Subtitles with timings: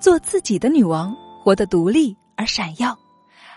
[0.00, 2.96] 做自己的女王，活得独立而闪耀。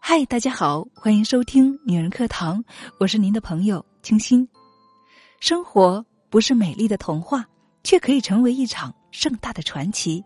[0.00, 2.62] 嗨，大家好，欢迎收听女人课堂，
[3.00, 4.46] 我是您的朋友清新。
[5.40, 7.46] 生活不是美丽的童话，
[7.82, 10.22] 却可以成为一场盛大的传奇。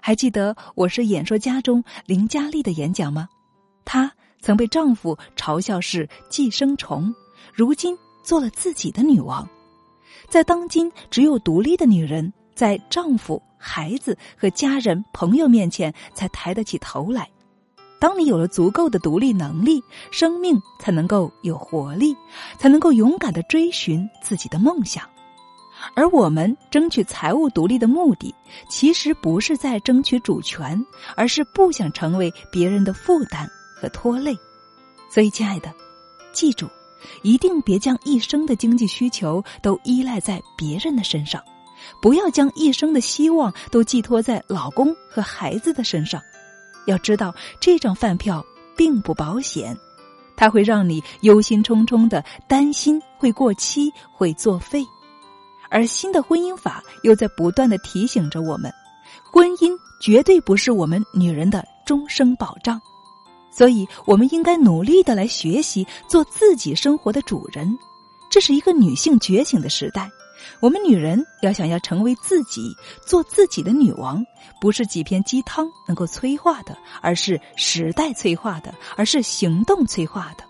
[0.00, 3.28] 还记得我是演说家中林佳丽的演讲吗？
[3.84, 4.10] 她
[4.40, 7.14] 曾被丈夫嘲笑是寄生虫，
[7.52, 9.46] 如今做了自己的女王。
[10.30, 12.32] 在当今只有独立的女人，
[12.62, 17.28] 在丈夫、孩子和家人、朋友面前才抬得起头来。
[17.98, 22.14] 当你有了足够的独立能力，生命才能够有活力，
[22.58, 25.02] 才能够勇敢的追寻自己的梦想。
[25.96, 28.32] 而我们争取财务独立的目的，
[28.68, 30.80] 其实不是在争取主权，
[31.16, 34.32] 而是不想成为别人的负担和拖累。
[35.10, 35.74] 所以，亲爱的，
[36.32, 36.68] 记住，
[37.24, 41.42] 一定别将一生的经济需求都依赖在别人的身上，
[42.00, 46.20] 不要将一生的希望都寄托在老公和孩子的身上。
[46.86, 48.44] 要知道，这张饭票
[48.76, 49.76] 并不保险，
[50.36, 54.84] 它会让你忧心忡忡的担心会过期、会作废。
[55.70, 58.70] 而新的婚姻法又在不断的提醒着我们：
[59.32, 62.80] 婚姻绝对不是我们女人的终生保障。
[63.50, 67.78] 所以，我们应该努力的来学习做自己生活的主人。
[68.30, 70.10] 这是一个女性觉醒的时代。
[70.60, 72.74] 我们女人要想要成为自己，
[73.06, 74.24] 做自己的女王，
[74.60, 80.44] 不是几片鸡汤能够催化的，而是时代催化的，而是行动催化的。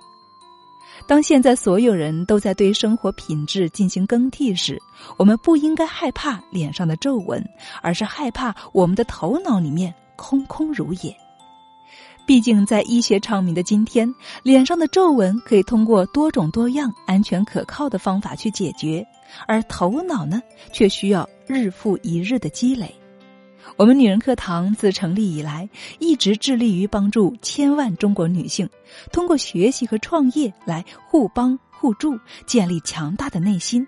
[1.07, 4.81] 当现在所有人都在对生活品质进行更替时，
[5.17, 7.45] 我们不应该害怕脸上的皱纹，
[7.83, 11.17] 而是害怕我们的头脑里面空空如也。
[12.25, 14.09] 毕竟，在医学昌明的今天，
[14.45, 19.05] 脸上的皱纹可以通过多种多样、安全可靠的方法去解决，
[19.47, 22.95] 而头脑呢，却需要日复一日的积累。
[23.77, 28.69] 我们女人课堂自成立以来，一直致力于帮助千万中国女性，
[29.13, 33.87] 通过学习和创业来互帮互助，建立强大的内心，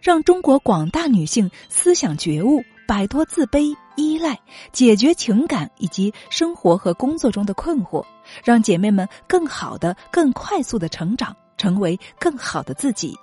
[0.00, 2.62] 让中国广大女性思想觉悟。
[2.88, 4.40] 摆脱自卑、依赖，
[4.72, 8.02] 解决情感以及生活和工作中的困惑，
[8.42, 13.14] 让姐妹们更好的、更快速的成长，成为更好的自己，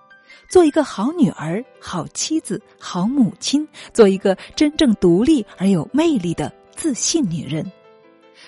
[0.48, 7.70] 做一个好女儿、好妻子、好母亲，做一个真正独立而有魅力的自信女人。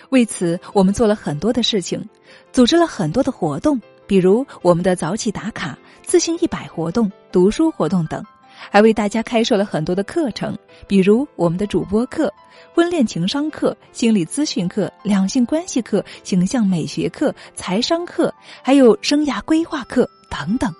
[0.09, 2.03] 为此，我们做了很多的事情，
[2.52, 8.24] 组织了很多的活动，比如我们的早起打卡、自信一百活动、读书活动等。
[8.72, 10.57] 还为大家开设了很多的课程，
[10.88, 12.34] 比如我们的主播课、
[12.74, 20.74] 婚恋情商课、心理咨询课、两性关系课、形象美学课、财商课，还有生涯规划课等等，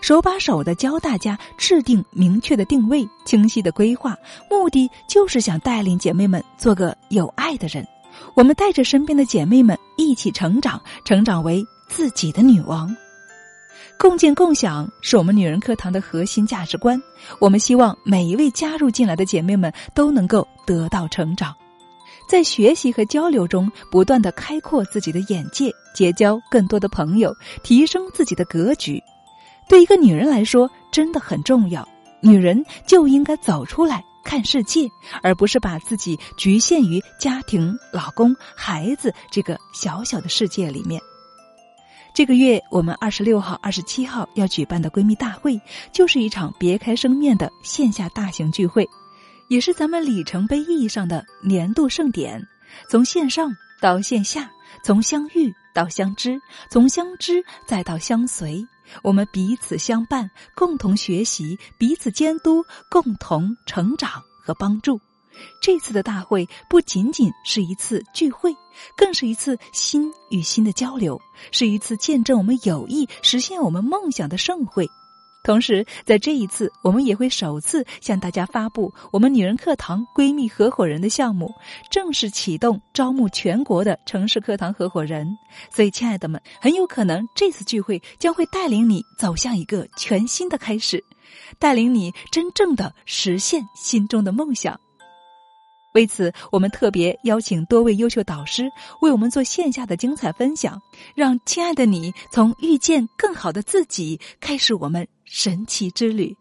[0.00, 4.16] 手把手的教大家制定明确的定位、清晰的规划，
[4.50, 7.86] 目的就是想带领姐妹们做个有爱的人。
[8.34, 12.94] 我们带着身边的姐妹们一起成长，成长为自己的女王。
[13.98, 17.00] 共建共享是我们女人课堂的核心价值观。
[17.38, 21.54] 我们希望每一位加入进来的姐妹们都能够得到成长，
[22.28, 29.02] 在学习和交流中不断的开阔自己的眼界，结交更多的朋友，提升自己的格局。
[29.68, 31.86] 对一个女人来说，真的很重要。
[32.20, 34.88] 女人就应该走出来看世界，
[35.22, 41.00] 而不是把自己局限于家庭、老公、孩子这个小小的世界里面。
[42.14, 45.60] 这个月我们二十六号、二十七号要举办的闺蜜大会，
[45.92, 48.88] 就是一场别开生面的线下大型聚会，
[49.48, 52.42] 也是咱们里程碑意义上的年度盛典。
[52.88, 54.50] 从线上到线下，
[54.82, 56.40] 从相遇到相知，
[56.70, 58.66] 从相知再到相随，
[59.02, 65.00] 我们彼此相伴，共同学习，彼此监督，共同成长和帮助。
[65.60, 68.54] 这次的大会不仅仅是一次聚会，
[68.96, 71.20] 更是一次心与心的交流，
[71.52, 74.88] 是一次见证我们友谊、实现我们梦想的盛会。
[75.46, 81.54] 同时，在这一次，我们也会首次向大家发布我们女人课堂闺蜜合伙人的项目，
[81.88, 85.38] 正式启动招募全国的城市课堂合伙人。
[85.70, 91.04] 所以，亲爱的们，很有可能这次聚会将会带领你走向一个全新的开始，
[91.60, 94.80] 带领你真正的实现心中的梦想。
[95.94, 98.68] 为此，我们特别邀请多位优秀导师
[99.00, 100.82] 为我们做线下的精彩分享，
[101.14, 106.34] 让亲爱的你从遇见更好的自己开始我们神奇之旅。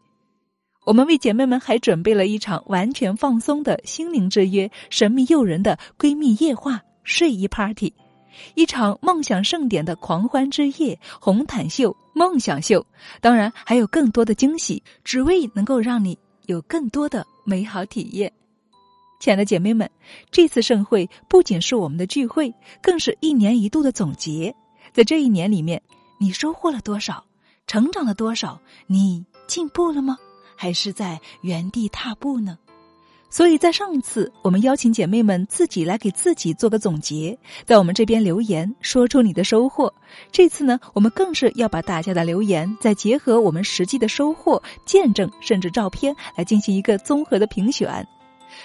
[0.85, 7.91] 我们为姐妹们还准备了一场完全放松的心灵之约、神秘诱人的闺蜜夜话睡衣 party，
[8.53, 12.85] 一场梦想盛典的狂欢之夜——红毯秀、梦想秀。
[13.19, 16.15] 当然，还有更多的惊喜，只为能够让你
[16.45, 18.31] 有更多的美好体验。
[19.19, 19.89] 亲爱的姐妹们，
[20.29, 22.53] 这次盛会不仅是我们的聚会，
[22.83, 24.55] 更是一年一度的总结。
[24.93, 25.81] 在这一年里面，
[26.19, 27.25] 你收获了多少？
[27.67, 28.59] 成长了多少？
[28.87, 30.17] 你进步了吗？
[30.55, 32.57] 还是在原地踏步呢？
[33.29, 39.93] 所以在上次，我们邀请姐妹们自己来给自己做个总结，在我们这边留言，说出你的收获。
[40.31, 48.07] 这次呢，我们更是要把大家的留言，再结合我们实际的收获、见证，甚至照片，来进行一个综合的评选，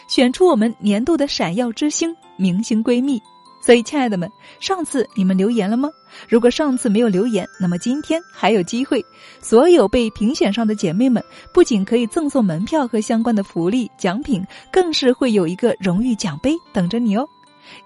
[0.06, 3.20] 选出我们年度的闪耀之星、明星闺蜜。
[3.60, 5.90] 所以，亲爱的们，上次你们留言了吗？
[6.28, 9.04] 如果上次没有留言，那么今天还有机会。
[9.40, 11.22] 所有被评选上的姐妹们，
[11.52, 14.42] 不仅可以赠送门票和相关的福利奖品，
[14.72, 17.28] 更是会有一个荣誉奖杯等着你哦。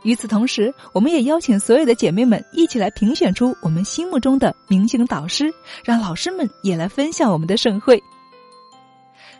[0.03, 5.53] 与此同时，我们也邀请所有的姐妹们一起来评选出我们心目中的明星导师，
[5.85, 8.03] 让老师们也来分享我们的盛会。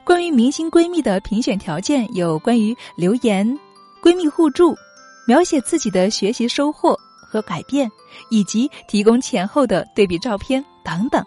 [0.05, 3.59] 关于明星闺蜜的评选条件有：关于留言、
[4.03, 4.75] 闺蜜互助。
[5.27, 7.91] 描写自己的学习收获和改变，
[8.31, 11.25] 以及提供前后的对比照片等等。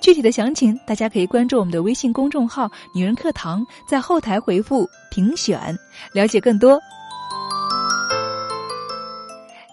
[0.00, 5.74] 具体的详情，大家可以关注我们的微信公众号“女人课堂”，在后台回复“评选”
[6.12, 6.78] 了解更多。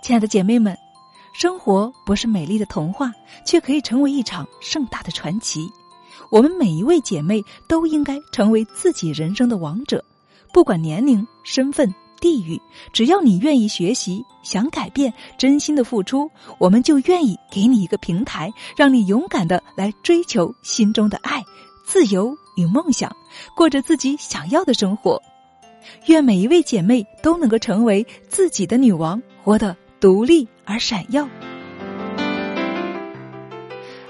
[0.01, 0.77] 亲爱的姐妹们，
[1.33, 3.11] 生活不是美丽的童话，
[3.45, 5.69] 却可以成为一场盛大的传奇。
[6.31, 10.01] 我们每一位姐妹都应该成为自己人生的王者，
[10.53, 11.93] 不管年龄、身份。
[12.21, 12.61] 地狱，
[12.93, 21.43] 只要你愿意学习，想改变，真心的付出，我们就愿意给你一个平台，让你勇敢的来追求心中的爱、
[21.83, 23.13] 自由与梦想，
[23.55, 25.21] 过着自己想要的生活。
[26.05, 31.27] 愿每一位姐妹都能够成为自己的女王，活得独立而闪耀。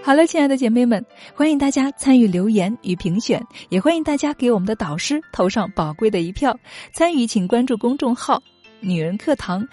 [0.04, 1.06] 好了，亲爱的姐妹们，
[1.36, 6.58] 欢迎大家参与留言与评选，也欢迎大家给我们的导师投上宝贵的一票。
[6.92, 8.42] 参与请关注公众号
[8.82, 9.66] “女人课堂”，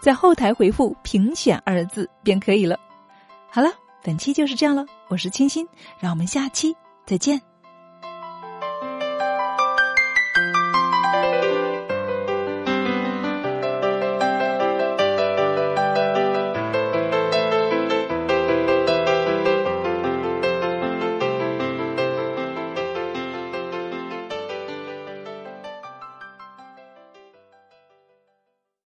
[0.00, 2.78] 在后台回复“评选”二字便可以了。
[3.50, 3.68] 好了，
[4.04, 5.66] 本期就是这样了，我是清新，
[5.98, 6.74] 让我们下期
[7.04, 7.51] 再见。